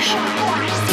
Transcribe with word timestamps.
дальше. 0.00 0.89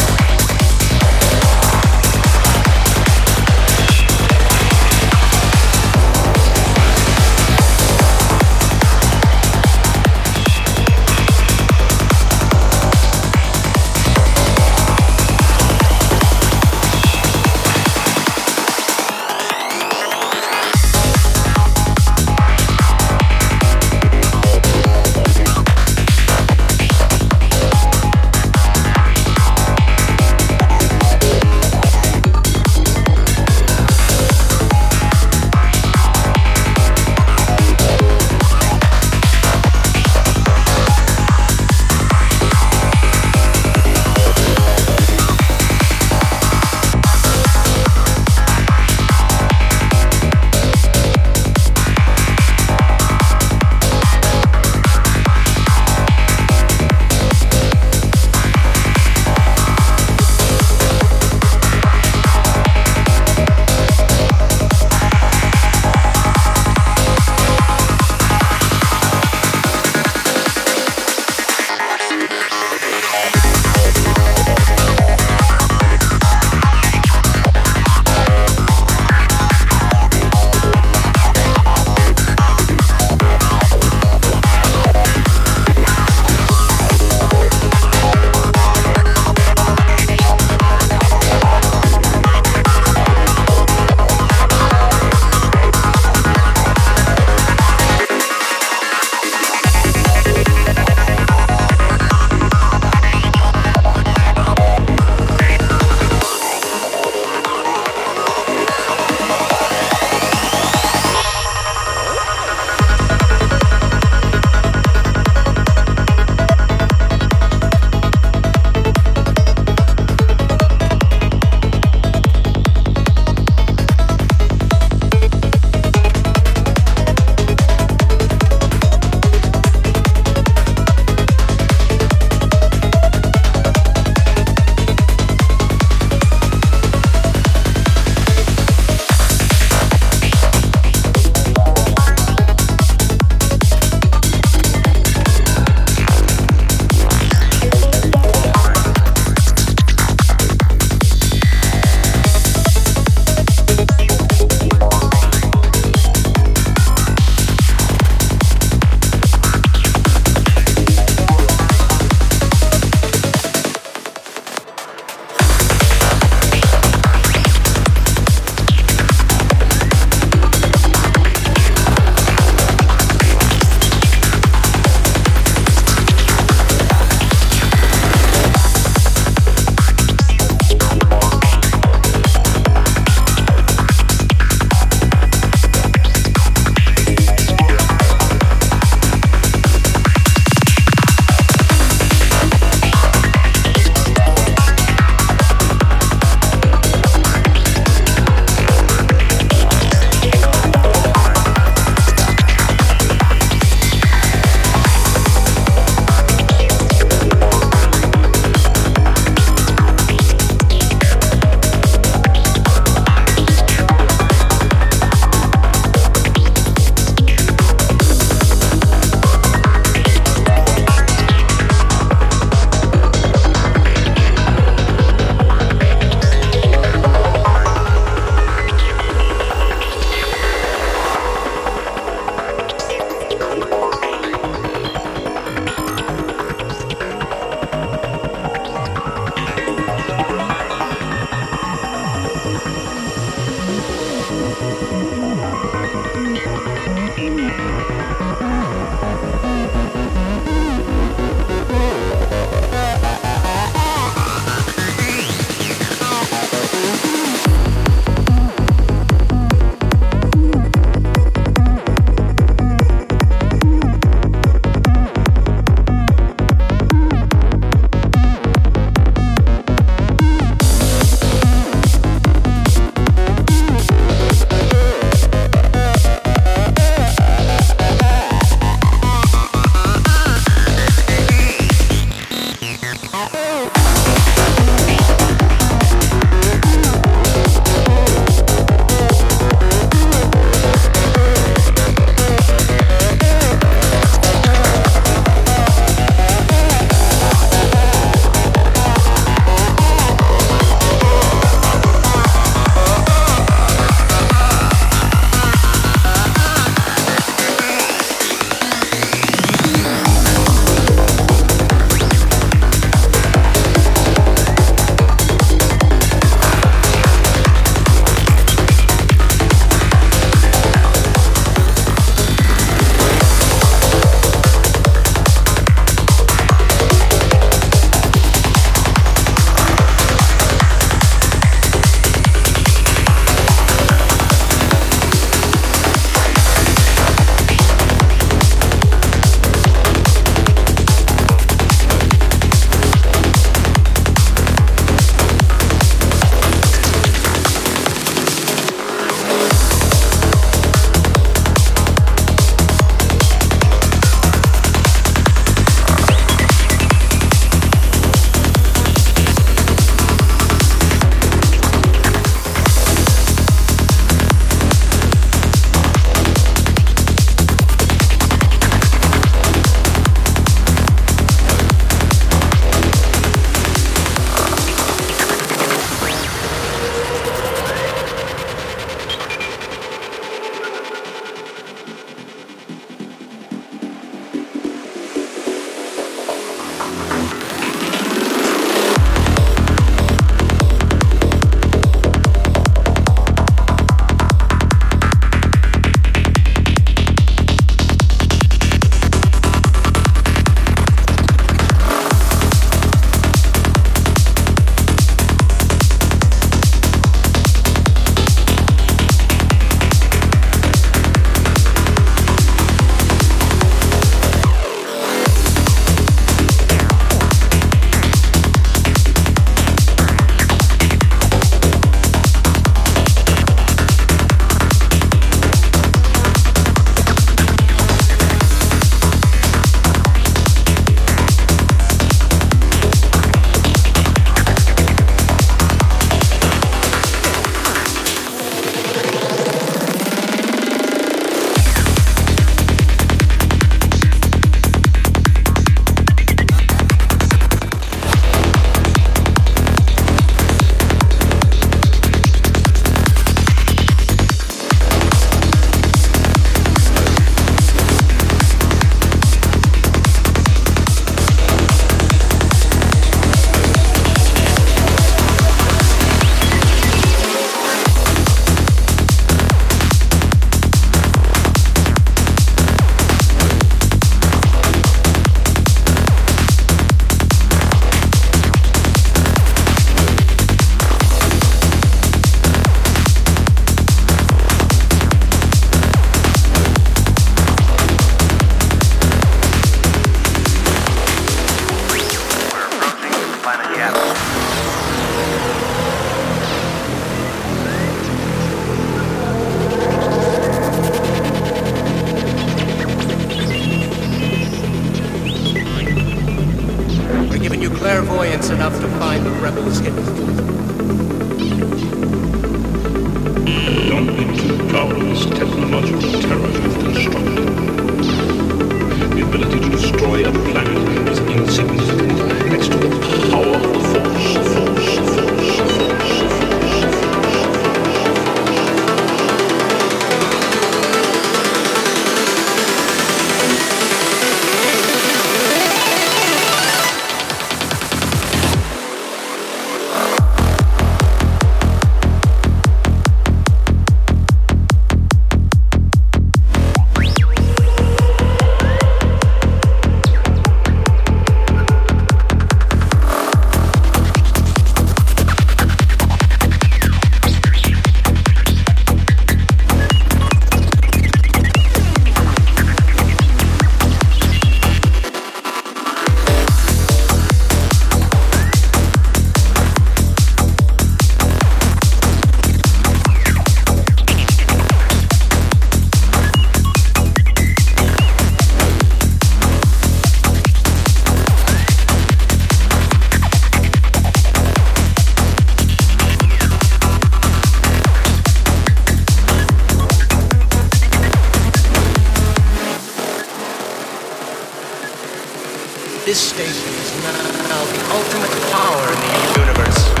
This 596.03 596.19
station 596.19 596.67
is 596.67 597.03
now 597.03 597.63
the 597.63 597.93
ultimate 597.93 598.51
power 598.51 598.91
in 598.91 598.99
the 598.99 599.39
universe. 599.39 600.00